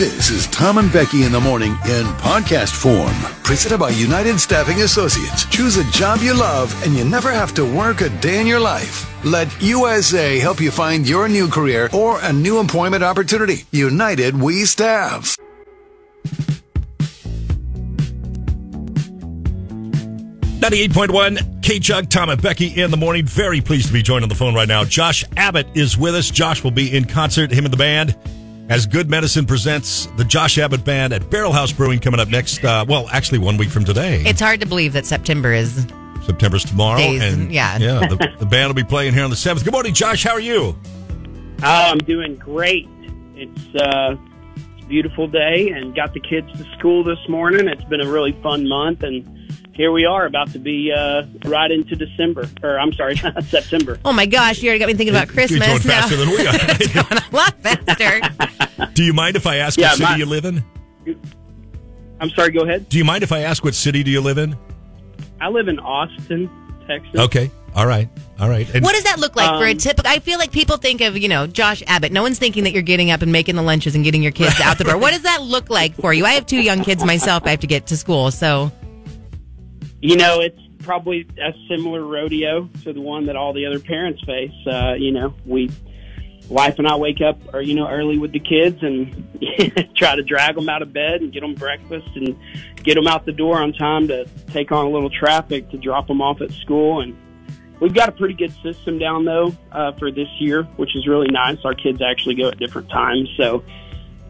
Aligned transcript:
This 0.00 0.30
is 0.30 0.46
Tom 0.46 0.78
and 0.78 0.90
Becky 0.90 1.24
in 1.24 1.32
the 1.32 1.40
morning 1.40 1.72
in 1.72 2.06
podcast 2.22 2.70
form. 2.72 3.12
Presented 3.44 3.76
by 3.76 3.90
United 3.90 4.40
Staffing 4.40 4.80
Associates. 4.80 5.44
Choose 5.44 5.76
a 5.76 5.84
job 5.90 6.20
you 6.22 6.32
love 6.32 6.74
and 6.86 6.96
you 6.96 7.04
never 7.04 7.30
have 7.30 7.52
to 7.56 7.66
work 7.66 8.00
a 8.00 8.08
day 8.08 8.40
in 8.40 8.46
your 8.46 8.60
life. 8.60 9.06
Let 9.26 9.60
USA 9.60 10.38
help 10.38 10.58
you 10.58 10.70
find 10.70 11.06
your 11.06 11.28
new 11.28 11.48
career 11.48 11.90
or 11.92 12.18
a 12.22 12.32
new 12.32 12.58
employment 12.58 13.04
opportunity. 13.04 13.64
United 13.72 14.40
We 14.40 14.64
Staff. 14.64 15.36
Ninety-eight 20.62 20.94
point 20.94 21.10
one, 21.10 21.60
K 21.60 21.78
Jug, 21.78 22.08
Tom 22.08 22.30
and 22.30 22.40
Becky 22.40 22.68
in 22.68 22.90
the 22.90 22.96
morning. 22.96 23.26
Very 23.26 23.60
pleased 23.60 23.88
to 23.88 23.92
be 23.92 24.00
joined 24.00 24.22
on 24.22 24.30
the 24.30 24.34
phone 24.34 24.54
right 24.54 24.66
now. 24.66 24.82
Josh 24.82 25.26
Abbott 25.36 25.66
is 25.74 25.98
with 25.98 26.14
us. 26.14 26.30
Josh 26.30 26.64
will 26.64 26.70
be 26.70 26.90
in 26.90 27.04
concert, 27.04 27.50
him 27.50 27.66
and 27.66 27.72
the 27.74 27.76
band, 27.76 28.16
as 28.70 28.86
Good 28.86 29.10
Medicine 29.10 29.44
presents 29.46 30.06
the 30.16 30.24
Josh 30.24 30.56
Abbott 30.56 30.84
Band 30.84 31.12
at 31.12 31.22
Barrelhouse 31.22 31.76
Brewing 31.76 31.98
coming 31.98 32.20
up 32.20 32.28
next. 32.28 32.64
Uh, 32.64 32.84
well, 32.88 33.08
actually, 33.10 33.38
one 33.38 33.56
week 33.56 33.68
from 33.68 33.84
today. 33.84 34.22
It's 34.24 34.40
hard 34.40 34.60
to 34.60 34.66
believe 34.66 34.92
that 34.94 35.04
September 35.04 35.52
is. 35.52 35.86
September's 36.22 36.64
tomorrow, 36.64 36.98
Days, 36.98 37.34
and 37.34 37.52
yeah. 37.52 37.78
yeah, 37.78 38.06
the, 38.06 38.32
the 38.38 38.46
band 38.46 38.68
will 38.68 38.74
be 38.74 38.84
playing 38.84 39.12
here 39.12 39.24
on 39.24 39.30
the 39.30 39.36
seventh. 39.36 39.64
Good 39.64 39.72
morning, 39.72 39.92
Josh. 39.92 40.22
How 40.22 40.32
are 40.32 40.40
you? 40.40 40.76
Oh, 41.62 41.66
I'm 41.66 41.98
doing 41.98 42.36
great. 42.36 42.86
It's 43.34 43.74
uh, 43.74 44.16
it's 44.54 44.84
a 44.84 44.86
beautiful 44.86 45.26
day, 45.26 45.70
and 45.70 45.94
got 45.94 46.14
the 46.14 46.20
kids 46.20 46.52
to 46.52 46.64
school 46.78 47.02
this 47.02 47.18
morning. 47.28 47.66
It's 47.66 47.82
been 47.84 48.00
a 48.00 48.08
really 48.08 48.32
fun 48.40 48.68
month, 48.68 49.02
and 49.02 49.24
here 49.80 49.90
we 49.92 50.04
are, 50.04 50.26
about 50.26 50.52
to 50.52 50.58
be 50.58 50.92
uh, 50.92 51.22
right 51.46 51.70
into 51.70 51.96
December, 51.96 52.46
or 52.62 52.78
I'm 52.78 52.92
sorry, 52.92 53.16
September. 53.48 53.98
Oh 54.04 54.12
my 54.12 54.26
gosh, 54.26 54.60
you 54.60 54.68
already 54.68 54.78
got 54.78 54.88
me 54.88 54.92
thinking 54.92 55.14
about 55.16 55.28
Christmas. 55.28 55.66
You're 55.66 55.78
going 55.78 55.88
now. 55.88 56.06
than 56.06 56.28
we 56.28 56.46
are. 56.46 56.52
it's 56.78 56.92
going 56.92 57.06
a 57.22 57.34
lot 57.34 57.54
faster. 57.62 58.20
do 58.92 59.02
you 59.02 59.14
mind 59.14 59.36
if 59.36 59.46
I 59.46 59.56
ask 59.56 59.78
Yeah, 59.78 59.86
what 59.88 59.96
city 59.96 60.10
my- 60.10 60.16
you 60.18 60.26
live 60.26 60.44
in? 60.44 60.62
I'm 62.20 62.28
sorry. 62.28 62.50
Go 62.50 62.60
ahead. 62.60 62.90
Do 62.90 62.98
you 62.98 63.04
mind 63.06 63.22
if 63.22 63.32
I 63.32 63.38
ask 63.40 63.64
what 63.64 63.74
city 63.74 64.02
do 64.02 64.10
you 64.10 64.20
live 64.20 64.36
in? 64.36 64.54
I 65.40 65.48
live 65.48 65.66
in 65.68 65.78
Austin, 65.78 66.50
Texas. 66.86 67.18
Okay, 67.18 67.50
all 67.74 67.86
right, 67.86 68.06
all 68.38 68.50
right. 68.50 68.68
And 68.74 68.84
what 68.84 68.92
does 68.94 69.04
that 69.04 69.18
look 69.18 69.34
like 69.34 69.48
for 69.58 69.64
a 69.66 69.70
Um, 69.70 69.78
typical? 69.78 70.12
I 70.12 70.18
feel 70.18 70.38
like 70.38 70.52
people 70.52 70.76
think 70.76 71.00
of 71.00 71.16
you 71.16 71.28
know 71.30 71.46
Josh 71.46 71.82
Abbott. 71.86 72.12
No 72.12 72.20
one's 72.20 72.38
thinking 72.38 72.64
that 72.64 72.72
you're 72.74 72.82
getting 72.82 73.10
up 73.10 73.22
and 73.22 73.32
making 73.32 73.56
the 73.56 73.62
lunches 73.62 73.94
and 73.94 74.04
getting 74.04 74.22
your 74.22 74.32
kids 74.32 74.60
out 74.60 74.76
the 74.76 74.84
door. 74.84 74.98
What 74.98 75.12
does 75.12 75.22
that 75.22 75.40
look 75.40 75.70
like 75.70 75.94
for 75.94 76.12
you? 76.12 76.26
I 76.26 76.32
have 76.32 76.44
two 76.44 76.60
young 76.60 76.82
kids 76.84 77.02
myself. 77.02 77.44
I 77.46 77.50
have 77.52 77.60
to 77.60 77.66
get 77.66 77.86
to 77.86 77.96
school, 77.96 78.30
so 78.30 78.70
You 80.00 80.16
know, 80.16 80.40
it's 80.40 80.58
probably 80.78 81.26
a 81.38 81.52
similar 81.68 82.02
rodeo 82.02 82.68
to 82.84 82.92
the 82.92 83.00
one 83.00 83.26
that 83.26 83.36
all 83.36 83.52
the 83.52 83.66
other 83.66 83.78
parents 83.78 84.22
face. 84.24 84.52
Uh, 84.66 84.94
you 84.94 85.12
know, 85.12 85.34
we, 85.44 85.70
wife 86.48 86.78
and 86.78 86.88
I 86.88 86.96
wake 86.96 87.20
up, 87.20 87.38
or 87.52 87.60
you 87.60 87.74
know, 87.74 87.88
early 87.88 88.18
with 88.18 88.32
the 88.32 88.40
kids 88.40 88.82
and 88.82 89.28
try 89.96 90.16
to 90.16 90.22
drag 90.22 90.54
them 90.54 90.68
out 90.68 90.80
of 90.82 90.92
bed 90.92 91.20
and 91.20 91.32
get 91.32 91.40
them 91.40 91.54
breakfast 91.54 92.08
and 92.14 92.36
get 92.76 92.94
them 92.94 93.06
out 93.06 93.26
the 93.26 93.32
door 93.32 93.60
on 93.62 93.72
time 93.74 94.08
to 94.08 94.26
take 94.48 94.72
on 94.72 94.86
a 94.86 94.90
little 94.90 95.10
traffic 95.10 95.70
to 95.70 95.76
drop 95.76 96.06
them 96.08 96.22
off 96.22 96.40
at 96.40 96.50
school. 96.50 97.02
And 97.02 97.16
we've 97.80 97.94
got 97.94 98.08
a 98.08 98.12
pretty 98.12 98.34
good 98.34 98.54
system 98.62 98.98
down 98.98 99.26
though 99.26 99.54
uh, 99.70 99.92
for 99.92 100.10
this 100.10 100.28
year, 100.38 100.62
which 100.76 100.96
is 100.96 101.06
really 101.06 101.28
nice. 101.30 101.58
Our 101.64 101.74
kids 101.74 102.00
actually 102.00 102.36
go 102.36 102.48
at 102.48 102.58
different 102.58 102.88
times, 102.88 103.28
so. 103.36 103.62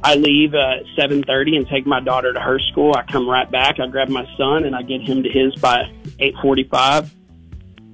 I 0.03 0.15
leave 0.15 0.55
uh, 0.55 0.59
at 0.81 0.83
seven 0.97 1.23
thirty 1.23 1.57
and 1.57 1.69
take 1.69 1.87
my 1.87 2.01
daughter 2.01 2.33
to 2.33 2.41
her 2.41 2.59
school. 2.59 2.95
I 2.97 3.03
come 3.03 3.29
right 3.29 3.51
back. 3.51 3.79
I 3.81 3.87
grab 3.87 4.09
my 4.09 4.27
son 4.37 4.65
and 4.65 4.75
I 4.75 4.83
get 4.83 5.03
him 5.03 5.23
to 5.23 5.29
his 5.29 5.55
by 5.57 5.93
eight 6.19 6.35
forty-five. 6.41 7.15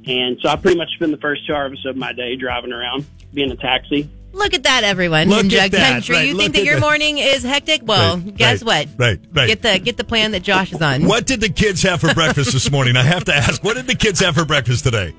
And 0.06 0.38
so 0.40 0.48
I 0.48 0.56
pretty 0.56 0.76
much 0.78 0.90
spend 0.94 1.12
the 1.12 1.18
first 1.18 1.46
two 1.46 1.52
hours 1.54 1.84
of 1.84 1.96
my 1.96 2.12
day 2.12 2.36
driving 2.36 2.72
around, 2.72 3.06
being 3.34 3.50
a 3.50 3.56
taxi. 3.56 4.08
look 4.32 4.54
at 4.54 4.62
that, 4.62 4.84
everyone 4.84 5.28
Look 5.28 5.40
in 5.40 5.46
at 5.46 5.50
Jug 5.50 5.70
that, 5.72 5.92
Country. 5.94 6.14
right, 6.14 6.28
you 6.28 6.34
look 6.34 6.42
think 6.42 6.54
that 6.54 6.64
your 6.64 6.74
that. 6.76 6.80
morning 6.80 7.18
is 7.18 7.42
hectic? 7.42 7.80
Well, 7.84 8.18
Right, 8.18 8.36
guess 8.36 8.62
right, 8.62 8.86
what? 8.88 9.00
right, 9.00 9.20
right. 9.32 9.48
Get 9.48 9.62
the 9.62 9.78
get 9.80 9.96
the 9.96 10.04
plan 10.04 10.30
that 10.30 10.44
Josh 10.44 10.72
is 10.72 10.80
on. 10.80 11.06
What 11.06 11.26
did 11.26 11.40
the 11.40 11.48
kids 11.48 11.82
have 11.82 12.00
for 12.00 12.14
breakfast 12.14 12.52
this 12.52 12.70
morning? 12.70 12.96
I 12.96 13.02
have 13.02 13.24
to 13.24 13.34
ask. 13.34 13.64
What 13.64 13.74
did 13.74 13.88
the 13.88 13.96
kids 13.96 14.20
have 14.20 14.36
for 14.36 14.44
breakfast 14.44 14.84
today? 14.84 15.12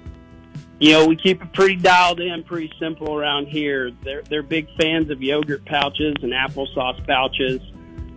You 0.79 0.91
know, 0.91 1.05
we 1.07 1.15
keep 1.15 1.41
it 1.41 1.53
pretty 1.53 1.75
dialed 1.75 2.19
in, 2.19 2.43
pretty 2.43 2.71
simple 2.79 3.15
around 3.15 3.47
here. 3.47 3.91
They're 4.03 4.21
they're 4.23 4.43
big 4.43 4.67
fans 4.79 5.09
of 5.09 5.21
yogurt 5.21 5.65
pouches 5.65 6.15
and 6.21 6.31
applesauce 6.33 7.05
pouches. 7.07 7.61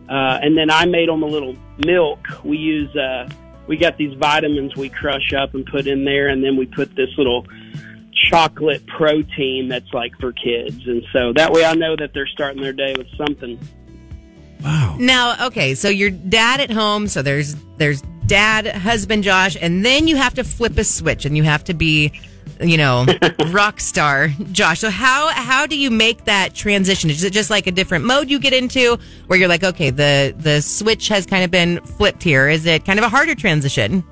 Uh, 0.09 0.41
and 0.43 0.59
then 0.59 0.71
I 0.71 0.85
made 0.87 1.09
them 1.09 1.23
a 1.23 1.27
little 1.27 1.57
milk. 1.87 2.19
We 2.45 2.59
use 2.59 2.95
uh, 2.97 3.29
we 3.67 3.77
got 3.77 3.97
these 3.97 4.13
vitamins 4.19 4.77
we 4.77 4.89
crush 4.89 5.33
up 5.33 5.55
and 5.55 5.65
put 5.65 5.87
in 5.87 6.05
there, 6.05 6.29
and 6.29 6.45
then 6.45 6.57
we 6.57 6.67
put 6.67 6.95
this 6.97 7.09
little 7.17 7.47
chocolate 8.29 8.87
protein 8.87 9.69
that's 9.69 9.93
like 9.95 10.13
for 10.21 10.33
kids, 10.33 10.87
and 10.87 11.03
so 11.13 11.33
that 11.35 11.53
way 11.53 11.65
I 11.65 11.75
know 11.75 11.97
that 11.97 12.13
they're 12.13 12.27
starting 12.27 12.61
their 12.61 12.73
day 12.73 12.95
with 12.99 13.07
something. 13.17 13.59
Wow. 14.63 14.97
Now, 14.99 15.47
okay, 15.47 15.75
so 15.75 15.89
your 15.89 16.11
dad 16.11 16.61
at 16.61 16.71
home, 16.71 17.07
so 17.07 17.23
there's 17.23 17.55
there's 17.77 18.03
dad, 18.27 18.67
husband 18.67 19.25
Josh, 19.25 19.57
and 19.61 19.85
then 19.85 20.07
you 20.07 20.17
have 20.17 20.35
to 20.35 20.45
flip 20.45 20.77
a 20.79 20.85
switch 20.85 21.25
and 21.25 21.37
you 21.37 21.43
have 21.43 21.65
to 21.65 21.75
be, 21.75 22.13
you 22.61 22.77
know, 22.77 23.07
rock 23.49 23.81
star 23.81 24.29
Josh. 24.53 24.81
So 24.81 24.91
how 24.91 25.29
how 25.29 25.67
do 25.67 25.79
you 25.79 25.91
make 25.91 26.25
that 26.25 26.55
transition? 26.55 27.11
Is 27.11 27.25
it 27.25 27.33
just 27.33 27.51
like 27.51 27.67
a 27.67 27.73
different 27.73 28.05
mode 28.05 28.31
you 28.31 28.39
get 28.39 28.53
into 28.53 28.99
where 29.27 29.39
you're 29.39 29.49
like, 29.49 29.65
okay, 29.65 29.91
the 29.91 30.35
the 30.39 30.61
switch 30.61 31.09
has 31.09 31.27
kind 31.27 31.45
of 31.45 31.51
been 31.51 31.81
flipped 31.85 32.23
here. 32.23 32.49
Is 32.49 32.67
it 32.67 32.85
kind 32.85 32.99
of 32.99 33.05
a 33.05 33.09
harder 33.09 33.35
transition? 33.35 34.05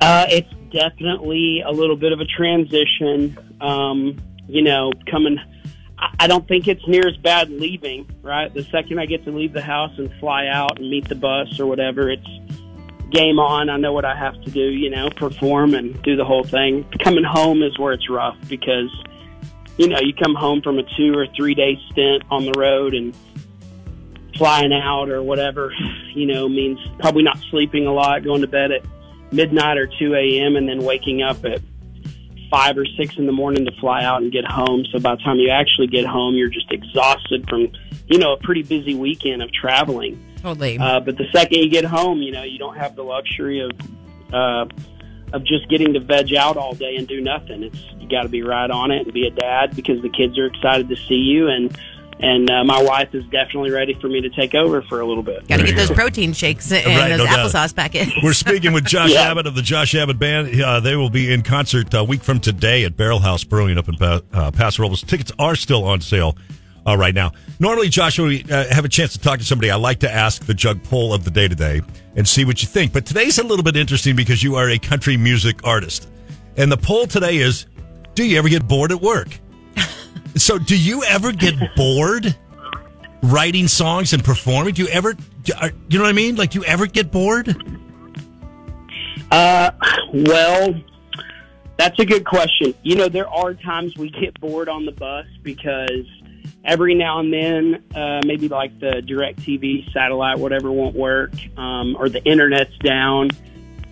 Uh, 0.00 0.26
it's 0.30 0.52
definitely 0.72 1.62
a 1.64 1.70
little 1.70 1.96
bit 1.96 2.12
of 2.12 2.20
a 2.20 2.24
transition. 2.24 3.36
Um, 3.60 4.18
you 4.48 4.62
know, 4.62 4.92
coming. 5.10 5.38
I- 5.98 6.14
I 6.18 6.26
don't 6.26 6.46
think 6.48 6.66
it's 6.66 6.86
near 6.88 7.06
as 7.06 7.16
bad 7.18 7.48
leaving. 7.50 8.08
Right, 8.22 8.52
the 8.52 8.64
second 8.64 8.98
I 8.98 9.06
get 9.06 9.24
to 9.24 9.30
leave 9.30 9.52
the 9.52 9.62
house 9.62 9.92
and 9.98 10.12
fly 10.18 10.46
out 10.48 10.78
and 10.80 10.90
meet 10.90 11.08
the 11.08 11.14
bus 11.14 11.60
or 11.60 11.66
whatever, 11.66 12.10
it's 12.10 12.26
game 13.12 13.38
on. 13.38 13.68
I 13.68 13.76
know 13.76 13.92
what 13.92 14.04
I 14.04 14.16
have 14.16 14.40
to 14.42 14.50
do. 14.50 14.60
You 14.60 14.90
know, 14.90 15.10
perform 15.10 15.74
and 15.74 16.00
do 16.02 16.16
the 16.16 16.24
whole 16.24 16.44
thing. 16.44 16.84
Coming 17.02 17.24
home 17.24 17.62
is 17.62 17.78
where 17.78 17.92
it's 17.92 18.08
rough 18.08 18.36
because 18.48 18.90
you 19.76 19.88
know 19.88 19.98
you 20.00 20.12
come 20.14 20.34
home 20.34 20.62
from 20.62 20.78
a 20.78 20.82
two 20.96 21.16
or 21.16 21.26
three 21.36 21.54
day 21.54 21.78
stint 21.90 22.24
on 22.30 22.44
the 22.44 22.52
road 22.52 22.94
and 22.94 23.16
flying 24.36 24.72
out 24.72 25.08
or 25.08 25.22
whatever. 25.22 25.72
You 26.14 26.26
know, 26.26 26.48
means 26.48 26.78
probably 26.98 27.22
not 27.22 27.38
sleeping 27.50 27.86
a 27.86 27.92
lot, 27.92 28.24
going 28.24 28.40
to 28.40 28.46
bed 28.46 28.72
at 28.72 28.84
midnight 29.32 29.78
or 29.78 29.86
2 29.86 30.14
a.m. 30.14 30.56
and 30.56 30.68
then 30.68 30.82
waking 30.82 31.22
up 31.22 31.44
at 31.44 31.60
five 32.52 32.76
or 32.76 32.84
six 32.84 33.16
in 33.16 33.24
the 33.24 33.32
morning 33.32 33.64
to 33.64 33.72
fly 33.80 34.04
out 34.04 34.20
and 34.20 34.30
get 34.30 34.44
home. 34.44 34.84
So 34.92 35.00
by 35.00 35.16
the 35.16 35.22
time 35.22 35.38
you 35.38 35.48
actually 35.48 35.86
get 35.86 36.04
home, 36.04 36.34
you're 36.34 36.50
just 36.50 36.70
exhausted 36.70 37.48
from, 37.48 37.72
you 38.08 38.18
know, 38.18 38.34
a 38.34 38.36
pretty 38.36 38.62
busy 38.62 38.94
weekend 38.94 39.42
of 39.42 39.50
traveling. 39.52 40.22
Totally. 40.36 40.78
Uh, 40.78 41.00
but 41.00 41.16
the 41.16 41.24
second 41.32 41.58
you 41.58 41.70
get 41.70 41.86
home, 41.86 42.18
you 42.20 42.30
know, 42.30 42.42
you 42.42 42.58
don't 42.58 42.76
have 42.76 42.94
the 42.94 43.02
luxury 43.02 43.60
of, 43.60 43.70
uh, 44.34 44.66
of 45.32 45.44
just 45.44 45.66
getting 45.70 45.94
to 45.94 46.00
veg 46.00 46.34
out 46.34 46.58
all 46.58 46.74
day 46.74 46.96
and 46.96 47.08
do 47.08 47.22
nothing. 47.22 47.62
It's 47.62 47.82
you 47.98 48.06
got 48.06 48.24
to 48.24 48.28
be 48.28 48.42
right 48.42 48.70
on 48.70 48.90
it 48.90 49.04
and 49.06 49.14
be 49.14 49.26
a 49.26 49.30
dad 49.30 49.74
because 49.74 50.02
the 50.02 50.10
kids 50.10 50.38
are 50.38 50.44
excited 50.44 50.90
to 50.90 50.96
see 50.96 51.14
you 51.14 51.48
and 51.48 51.74
and 52.22 52.48
uh, 52.48 52.64
my 52.64 52.82
wife 52.82 53.14
is 53.14 53.24
definitely 53.24 53.70
ready 53.70 53.94
for 54.00 54.08
me 54.08 54.20
to 54.20 54.30
take 54.30 54.54
over 54.54 54.80
for 54.82 55.00
a 55.00 55.06
little 55.06 55.22
bit. 55.22 55.46
Got 55.48 55.58
to 55.58 55.64
get 55.64 55.76
those 55.76 55.90
protein 55.94 56.32
shakes 56.32 56.70
and 56.72 56.86
Right, 56.86 57.08
those 57.08 57.18
no 57.18 57.26
applesauce 57.26 57.74
packets. 57.74 58.12
We're 58.22 58.32
speaking 58.32 58.72
with 58.72 58.84
Josh 58.84 59.10
Yeah. 59.12 59.30
Abbott 59.30 59.46
of 59.46 59.54
the 59.54 59.62
Josh 59.62 59.94
Abbott 59.94 60.18
Band. 60.18 60.60
Uh, 60.60 60.80
they 60.80 60.96
will 60.96 61.10
be 61.10 61.32
in 61.32 61.42
concert 61.42 61.92
a 61.94 62.04
week 62.04 62.22
from 62.22 62.40
today 62.40 62.84
at 62.84 62.96
Barrelhouse 62.96 63.46
Brewing 63.48 63.76
up 63.78 63.88
in 63.88 63.96
pa- 63.96 64.20
uh, 64.32 64.50
Paso 64.52 64.82
Robles. 64.82 65.02
Tickets 65.02 65.32
are 65.38 65.56
still 65.56 65.84
on 65.84 66.00
sale 66.00 66.36
uh, 66.86 66.96
right 66.96 67.14
now. 67.14 67.32
Normally, 67.60 67.88
Josh, 67.88 68.18
when 68.18 68.28
we 68.28 68.44
uh, 68.50 68.72
have 68.72 68.84
a 68.84 68.88
chance 68.88 69.12
to 69.12 69.18
talk 69.18 69.38
to 69.38 69.44
somebody, 69.44 69.70
I 69.70 69.76
like 69.76 70.00
to 70.00 70.10
ask 70.10 70.44
the 70.46 70.54
jug 70.54 70.82
poll 70.84 71.12
of 71.12 71.24
the 71.24 71.30
day 71.30 71.48
today 71.48 71.82
and 72.16 72.26
see 72.28 72.44
what 72.44 72.62
you 72.62 72.68
think. 72.68 72.92
But 72.92 73.06
today's 73.06 73.38
a 73.38 73.44
little 73.44 73.62
bit 73.64 73.76
interesting 73.76 74.16
because 74.16 74.42
you 74.42 74.54
are 74.56 74.68
a 74.70 74.78
country 74.78 75.16
music 75.16 75.64
artist. 75.64 76.08
And 76.56 76.70
the 76.70 76.76
poll 76.76 77.06
today 77.06 77.38
is 77.38 77.66
Do 78.14 78.24
you 78.26 78.38
ever 78.38 78.48
get 78.48 78.66
bored 78.68 78.92
at 78.92 79.00
work? 79.00 79.28
so, 80.36 80.58
do 80.58 80.78
you 80.78 81.02
ever 81.04 81.32
get 81.32 81.54
bored 81.76 82.36
writing 83.22 83.68
songs 83.68 84.12
and 84.12 84.24
performing? 84.24 84.74
Do 84.74 84.82
you 84.82 84.88
ever, 84.88 85.14
do- 85.14 85.52
you 85.88 85.98
know 85.98 86.04
what 86.04 86.10
I 86.10 86.12
mean? 86.12 86.36
Like, 86.36 86.50
do 86.50 86.60
you 86.60 86.64
ever 86.64 86.86
get 86.86 87.10
bored? 87.10 87.54
Uh, 89.30 89.70
well, 90.12 90.74
that's 91.78 91.98
a 91.98 92.04
good 92.04 92.24
question. 92.26 92.74
You 92.82 92.96
know, 92.96 93.08
there 93.08 93.28
are 93.28 93.54
times 93.54 93.96
we 93.96 94.10
get 94.10 94.38
bored 94.40 94.68
on 94.68 94.84
the 94.84 94.92
bus 94.92 95.26
because 95.42 96.06
every 96.64 96.94
now 96.94 97.20
and 97.20 97.32
then, 97.32 97.82
uh, 97.94 98.20
maybe 98.26 98.48
like 98.48 98.78
the 98.78 99.02
DirecTV, 99.06 99.92
satellite, 99.92 100.38
whatever 100.38 100.70
won't 100.70 100.94
work, 100.94 101.32
um, 101.56 101.96
or 101.98 102.08
the 102.08 102.22
internet's 102.24 102.76
down. 102.78 103.30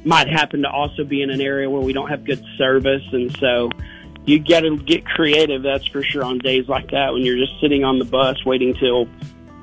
Might 0.04 0.28
happen 0.28 0.62
to 0.62 0.70
also 0.70 1.04
be 1.04 1.22
in 1.22 1.31
an 1.31 1.40
area 1.40 1.69
where 1.69 1.82
we 1.82 1.93
don't 1.93 2.08
have 2.08 2.25
good 2.25 2.43
service. 2.56 3.02
And 3.12 3.36
so 3.38 3.70
you 4.31 4.38
got 4.38 4.61
to 4.61 4.77
get 4.77 5.05
creative, 5.05 5.62
that's 5.62 5.87
for 5.88 6.03
sure, 6.03 6.23
on 6.23 6.38
days 6.38 6.69
like 6.69 6.91
that 6.93 7.12
when 7.12 7.23
you're 7.23 7.37
just 7.37 7.61
sitting 7.61 7.85
on 7.85 7.99
the 7.99 8.05
bus 8.05 8.37
waiting 8.44 8.75
till 8.75 9.09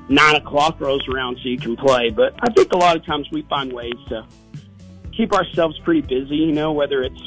nine 0.08 0.36
o'clock 0.36 0.80
rolls 0.80 1.06
around 1.08 1.36
so 1.42 1.48
you 1.48 1.58
can 1.58 1.76
play. 1.76 2.10
But 2.10 2.34
I 2.40 2.52
think 2.52 2.72
a 2.72 2.76
lot 2.76 2.96
of 2.96 3.04
times 3.04 3.28
we 3.32 3.42
find 3.42 3.72
ways 3.72 3.94
to 4.08 4.26
keep 5.16 5.32
ourselves 5.32 5.78
pretty 5.84 6.02
busy, 6.02 6.36
you 6.36 6.52
know, 6.52 6.72
whether 6.72 7.02
it's 7.02 7.20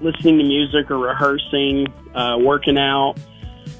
listening 0.00 0.38
to 0.38 0.44
music 0.44 0.90
or 0.90 0.98
rehearsing, 0.98 1.86
uh, 2.14 2.36
working 2.38 2.76
out, 2.76 3.14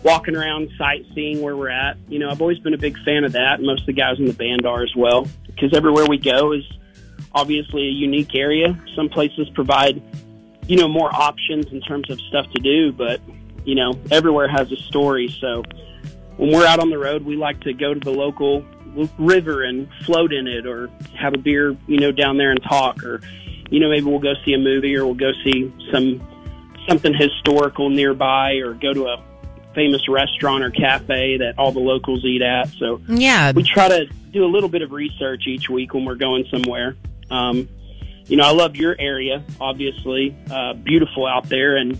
walking 0.03 0.35
around 0.35 0.71
sightseeing 0.79 1.43
where 1.43 1.57
we're 1.57 1.69
at. 1.69 1.99
You 2.09 2.19
know, 2.19 2.31
I've 2.31 2.41
always 2.41 2.59
been 2.59 2.75
a 2.75 2.79
big 2.79 2.97
fan 3.05 3.25
of 3.25 3.33
that. 3.33 3.61
Most 3.61 3.83
of 3.83 3.87
the 3.87 3.93
guys 3.93 4.19
in 4.19 4.25
the 4.25 4.33
band 4.33 4.65
are 4.67 4.83
as 4.83 4.95
well 4.97 5.29
because 5.47 5.77
everywhere 5.77 6.07
we 6.07 6.19
go 6.19 6.53
is 6.53 6.65
obviously 7.35 7.83
a 7.83 7.93
unique 7.93 8.35
area. 8.35 8.81
Some 8.95 9.09
places 9.09 9.49
provide, 9.55 10.03
you 10.69 10.77
know, 10.77 10.89
more 10.89 11.15
options 11.15 11.67
in 11.73 11.81
terms 11.81 12.11
of 12.11 12.21
stuff 12.23 12.51
to 12.53 12.61
do, 12.61 12.93
but 12.93 13.21
you 13.65 13.75
know, 13.75 13.99
everywhere 14.11 14.49
has 14.49 14.71
a 14.73 14.77
story. 14.77 15.29
So 15.41 15.63
when 16.37 16.53
we're 16.53 16.67
out 16.67 16.79
on 16.79 16.91
the 16.91 16.99
road, 16.99 17.25
we 17.25 17.37
like 17.37 17.61
to 17.63 17.73
go 17.73 17.95
to 17.95 18.01
the 18.01 18.13
local 18.13 18.65
river 19.19 19.63
and 19.63 19.89
float 20.05 20.33
in 20.33 20.47
it 20.47 20.67
or 20.67 20.89
have 21.19 21.35
a 21.35 21.39
beer, 21.39 21.77
you 21.87 21.99
know, 21.99 22.13
down 22.13 22.37
there 22.39 22.51
and 22.51 22.63
talk 22.63 23.03
or 23.05 23.21
you 23.69 23.81
know, 23.81 23.89
maybe 23.89 24.05
we'll 24.07 24.21
go 24.21 24.35
see 24.45 24.53
a 24.53 24.59
movie 24.59 24.95
or 24.97 25.05
we'll 25.05 25.15
go 25.15 25.33
see 25.45 25.73
some 25.91 26.21
something 26.89 27.13
historical 27.13 27.91
nearby 27.91 28.55
or 28.55 28.75
go 28.75 28.93
to 28.93 29.07
a 29.07 29.23
famous 29.75 30.09
restaurant 30.09 30.63
or 30.63 30.71
cafe 30.71 31.37
that 31.39 31.55
all 31.59 31.73
the 31.73 31.81
locals 31.81 32.25
eat 32.25 32.43
at. 32.43 32.69
So 32.79 33.01
Yeah. 33.09 33.51
we 33.53 33.65
try 33.65 33.89
to 33.89 34.07
do 34.31 34.45
a 34.45 34.47
little 34.47 34.69
bit 34.69 34.83
of 34.83 34.93
research 34.93 35.47
each 35.49 35.69
week 35.69 35.95
when 35.95 36.05
we're 36.05 36.15
going 36.15 36.47
somewhere. 36.51 36.97
Um, 37.31 37.69
you 38.29 38.37
know, 38.37 38.45
I 38.45 38.53
love 38.53 38.77
your 38.77 38.97
area, 38.99 39.45
obviously, 39.61 40.37
uh, 40.51 40.75
beautiful 40.75 41.27
out 41.27 41.49
there, 41.49 41.77
and 41.77 41.99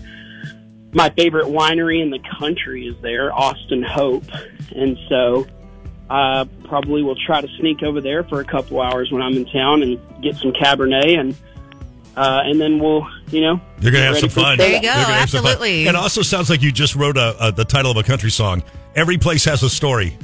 my 0.93 1.09
favorite 1.11 1.45
winery 1.45 2.01
in 2.01 2.09
the 2.09 2.19
country 2.39 2.87
is 2.87 2.95
there, 3.01 3.33
Austin 3.33 3.83
Hope, 3.83 4.25
and 4.75 4.97
so 5.09 5.45
uh, 6.09 6.45
probably 6.65 7.03
will 7.03 7.17
try 7.25 7.41
to 7.41 7.47
sneak 7.59 7.83
over 7.83 8.01
there 8.01 8.23
for 8.23 8.39
a 8.39 8.45
couple 8.45 8.81
hours 8.81 9.11
when 9.11 9.21
I'm 9.21 9.33
in 9.33 9.45
town 9.45 9.83
and 9.83 9.99
get 10.21 10.35
some 10.37 10.51
Cabernet 10.53 11.19
and. 11.19 11.35
Uh, 12.15 12.41
and 12.45 12.59
then 12.59 12.79
we'll, 12.79 13.05
you 13.29 13.41
know, 13.41 13.61
You're 13.79 13.91
gonna 13.91 14.05
have 14.05 14.17
some 14.17 14.29
fun. 14.29 14.57
There 14.57 14.67
you 14.67 14.81
go. 14.81 14.87
You're 14.87 15.03
gonna 15.03 15.13
have 15.13 15.29
some 15.29 15.43
fun. 15.43 15.51
absolutely. 15.51 15.85
It 15.87 15.95
also 15.95 16.23
sounds 16.23 16.49
like 16.49 16.63
you 16.63 16.71
just 16.71 16.95
wrote 16.95 17.15
a, 17.15 17.35
a 17.39 17.51
the 17.51 17.63
title 17.63 17.91
of 17.91 17.97
a 17.97 18.01
country 18.01 18.31
song. 18.31 18.63
Every 18.95 19.19
place 19.19 19.45
has 19.45 19.61
a 19.61 19.69
story. 19.69 20.17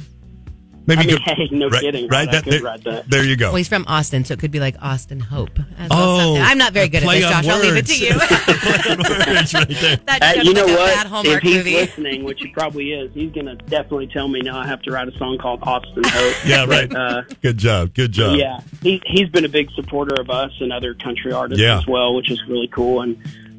Maybe 0.86 1.00
I 1.02 1.06
mean, 1.06 1.16
could- 1.16 1.22
hey, 1.36 1.48
no 1.52 1.68
right, 1.70 1.80
kidding. 1.80 2.08
Right, 2.08 2.30
that, 2.30 2.44
there, 2.44 2.60
that. 2.60 3.08
there 3.08 3.24
you 3.24 3.36
go. 3.36 3.46
Well, 3.48 3.56
he's 3.56 3.68
from 3.68 3.84
Austin, 3.88 4.24
so 4.24 4.34
it 4.34 4.40
could 4.40 4.50
be 4.50 4.60
like 4.60 4.76
Austin 4.82 5.18
Hope. 5.20 5.58
as 5.78 5.88
Oh, 5.90 6.34
well. 6.34 6.42
I'm 6.42 6.58
not 6.58 6.72
very 6.74 6.88
good 6.88 7.02
at 7.04 7.08
this, 7.10 7.24
on 7.24 7.30
Josh. 7.42 7.46
I'll 7.48 7.60
leave 7.60 7.76
it 7.76 7.86
to 7.86 8.04
you. 8.04 8.14
Play 8.18 8.92
on 8.92 9.34
words 9.34 9.54
right 9.54 9.68
there. 9.68 9.96
that 9.96 10.18
Uh, 10.38 10.42
you 10.42 10.52
know 10.54 10.62
like 10.64 10.70
a 10.70 10.76
what? 10.76 10.94
bad 10.94 11.06
Hallmark 11.06 11.36
if 11.38 11.42
he's 11.42 11.56
movie. 11.56 11.74
listening, 11.74 12.24
which 12.24 12.40
he 12.40 12.48
probably 12.48 12.92
is, 12.92 13.12
he's 13.14 13.32
going 13.32 13.46
to 13.46 13.54
definitely 13.54 14.08
tell 14.08 14.28
me 14.28 14.40
now 14.40 14.58
I 14.58 14.66
have 14.66 14.82
to 14.82 14.90
write 14.90 15.08
a 15.08 15.16
song 15.18 15.38
called 15.38 15.60
Austin 15.62 16.02
Hope. 16.04 16.34
Yeah, 16.46 16.64
right. 16.66 16.88
But, 16.90 16.96
uh, 17.00 17.22
Good 17.42 17.58
job. 17.58 17.94
Good 17.94 18.12
job. 18.12 18.36
yeah, 18.38 18.60
he, 18.82 19.00
he's 19.06 19.28
been 19.30 19.44
a 19.44 19.48
big 19.48 19.70
supporter 19.72 20.20
of 20.20 20.28
us 20.30 20.52
and 20.60 20.72
other 20.72 20.94
country 20.94 21.32
artists 21.32 21.62
Yeah. 21.62 21.78
as 21.78 21.86
well, 21.86 22.14
which 22.14 22.30
is 22.30 22.42
really 22.46 22.68
cool. 22.68 23.00
And 23.00 23.16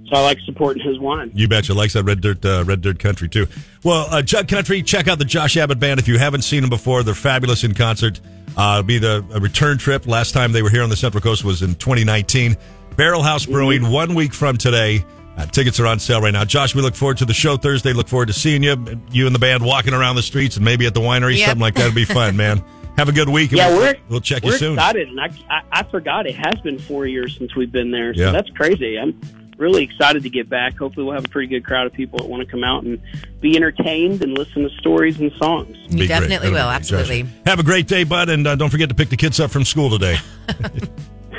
so 0.09 0.15
I 0.15 0.21
like 0.21 0.39
supporting 0.45 0.83
his 0.83 0.99
wine. 0.99 1.31
You 1.33 1.47
betcha. 1.47 1.73
Likes 1.73 1.93
that 1.93 2.03
red 2.03 2.21
dirt, 2.21 2.43
uh, 2.45 2.63
red 2.65 2.81
dirt 2.81 2.99
country 2.99 3.27
too. 3.29 3.47
Well, 3.83 4.07
uh, 4.11 4.21
Jug 4.21 4.47
Country. 4.47 4.81
Check 4.83 5.07
out 5.07 5.19
the 5.19 5.25
Josh 5.25 5.57
Abbott 5.57 5.79
Band 5.79 5.99
if 5.99 6.07
you 6.07 6.17
haven't 6.17 6.43
seen 6.43 6.61
them 6.61 6.69
before. 6.69 7.03
They're 7.03 7.13
fabulous 7.15 7.63
in 7.63 7.73
concert. 7.73 8.19
Uh, 8.57 8.77
it'll 8.79 8.83
be 8.87 8.97
the 8.99 9.25
a 9.33 9.39
return 9.39 9.77
trip. 9.77 10.07
Last 10.07 10.31
time 10.33 10.51
they 10.51 10.61
were 10.61 10.69
here 10.69 10.83
on 10.83 10.89
the 10.89 10.95
Central 10.95 11.21
Coast 11.21 11.43
was 11.43 11.61
in 11.61 11.75
2019. 11.75 12.55
Barrelhouse 12.95 13.45
Brewing. 13.49 13.81
Mm-hmm. 13.81 13.91
One 13.91 14.15
week 14.15 14.33
from 14.33 14.57
today. 14.57 15.03
Uh, 15.37 15.45
tickets 15.47 15.81
are 15.81 15.85
on 15.87 15.99
sale 15.99 16.21
right 16.21 16.31
now. 16.31 16.45
Josh, 16.45 16.73
we 16.73 16.81
look 16.81 16.95
forward 16.95 17.17
to 17.17 17.25
the 17.25 17.33
show 17.33 17.57
Thursday. 17.57 17.91
Look 17.91 18.07
forward 18.07 18.27
to 18.27 18.33
seeing 18.33 18.63
you, 18.63 19.01
you 19.11 19.25
and 19.25 19.35
the 19.35 19.39
band 19.39 19.65
walking 19.65 19.93
around 19.93 20.15
the 20.15 20.21
streets 20.21 20.55
and 20.55 20.63
maybe 20.63 20.85
at 20.85 20.93
the 20.93 21.01
winery. 21.01 21.37
Yep. 21.37 21.47
Something 21.49 21.61
like 21.61 21.75
that'd 21.75 21.93
be 21.93 22.05
fun, 22.05 22.37
man. 22.37 22.63
Have 22.97 23.09
a 23.09 23.11
good 23.11 23.27
week. 23.27 23.51
Yeah, 23.51 23.67
we'll, 23.67 23.79
we're 23.79 23.95
we'll 24.07 24.21
check 24.21 24.43
we're 24.43 24.53
you 24.53 24.57
soon. 24.57 24.73
excited, 24.75 25.09
and 25.09 25.19
I, 25.19 25.29
I 25.49 25.61
I 25.73 25.83
forgot 25.83 26.25
it 26.25 26.35
has 26.35 26.55
been 26.61 26.79
four 26.79 27.05
years 27.05 27.35
since 27.37 27.53
we've 27.53 27.69
been 27.71 27.91
there, 27.91 28.13
so 28.13 28.21
Yeah. 28.21 28.31
that's 28.31 28.49
crazy. 28.51 28.97
I'm 28.97 29.19
really 29.57 29.83
excited 29.83 30.23
to 30.23 30.29
get 30.29 30.49
back. 30.49 30.77
Hopefully, 30.77 31.05
we'll 31.05 31.15
have 31.15 31.25
a 31.25 31.29
pretty 31.29 31.47
good 31.47 31.65
crowd 31.65 31.87
of 31.87 31.93
people 31.93 32.19
that 32.19 32.27
want 32.27 32.43
to 32.45 32.49
come 32.49 32.63
out 32.63 32.83
and 32.83 33.01
be 33.41 33.55
entertained 33.55 34.21
and 34.21 34.37
listen 34.37 34.63
to 34.63 34.69
stories 34.77 35.19
and 35.19 35.31
songs. 35.33 35.75
You 35.83 35.89
Be 35.89 35.95
great. 35.97 36.07
definitely 36.07 36.49
That'll 36.49 36.51
will. 36.51 36.71
Josh. 36.71 36.75
Absolutely. 36.75 37.25
Have 37.45 37.59
a 37.59 37.63
great 37.63 37.87
day, 37.87 38.03
bud, 38.03 38.29
and 38.29 38.45
uh, 38.45 38.55
don't 38.55 38.69
forget 38.69 38.89
to 38.89 38.95
pick 38.95 39.09
the 39.09 39.17
kids 39.17 39.39
up 39.39 39.51
from 39.51 39.63
school 39.63 39.89
today. 39.89 40.17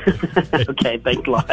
okay, 0.55 0.99
thanks 0.99 1.27
a 1.27 1.31
lot. 1.31 1.51